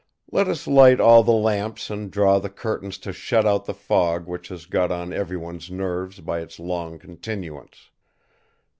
Let 0.31 0.47
us 0.47 0.65
light 0.65 0.99
all 0.99 1.21
the 1.21 1.29
lamps 1.31 1.91
and 1.91 2.09
draw 2.09 2.39
the 2.39 2.49
curtains 2.49 2.97
to 3.05 3.13
shut 3.13 3.45
out 3.45 3.65
the 3.65 3.73
fog 3.75 4.25
which 4.25 4.47
has 4.47 4.65
got 4.65 4.91
on 4.91 5.13
everyone's 5.13 5.69
nerves 5.69 6.21
by 6.21 6.39
its 6.39 6.59
long 6.59 6.97
continuance. 6.97 7.91